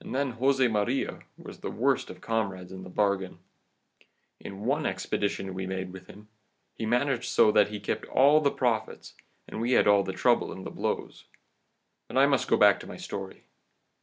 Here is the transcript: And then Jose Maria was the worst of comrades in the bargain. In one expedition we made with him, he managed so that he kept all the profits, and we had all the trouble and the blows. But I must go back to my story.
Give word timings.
And 0.00 0.14
then 0.14 0.30
Jose 0.40 0.66
Maria 0.68 1.20
was 1.36 1.60
the 1.60 1.70
worst 1.70 2.08
of 2.08 2.22
comrades 2.22 2.72
in 2.72 2.82
the 2.82 2.88
bargain. 2.88 3.40
In 4.40 4.64
one 4.64 4.86
expedition 4.86 5.52
we 5.52 5.66
made 5.66 5.92
with 5.92 6.06
him, 6.06 6.28
he 6.72 6.86
managed 6.86 7.26
so 7.28 7.52
that 7.52 7.68
he 7.68 7.78
kept 7.78 8.06
all 8.06 8.40
the 8.40 8.50
profits, 8.50 9.12
and 9.46 9.60
we 9.60 9.72
had 9.72 9.86
all 9.86 10.02
the 10.02 10.14
trouble 10.14 10.50
and 10.50 10.64
the 10.64 10.70
blows. 10.70 11.24
But 12.08 12.16
I 12.16 12.24
must 12.24 12.48
go 12.48 12.56
back 12.56 12.80
to 12.80 12.86
my 12.86 12.96
story. 12.96 13.44